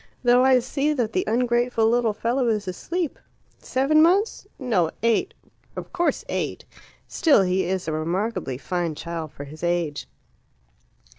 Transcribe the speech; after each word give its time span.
Though 0.23 0.43
I 0.43 0.57
see 0.57 0.93
that 0.93 1.13
the 1.13 1.23
ungrateful 1.27 1.87
little 1.87 2.11
fellow 2.15 2.47
is 2.47 2.67
asleep! 2.67 3.19
Seven 3.59 4.01
months? 4.01 4.47
No, 4.57 4.89
eight; 5.03 5.35
of 5.75 5.93
course 5.93 6.25
eight. 6.27 6.65
Still, 7.07 7.43
he 7.43 7.65
is 7.65 7.87
a 7.87 7.91
remarkably 7.91 8.57
fine 8.57 8.95
child 8.95 9.31
for 9.31 9.43
his 9.43 9.63
age." 9.63 10.07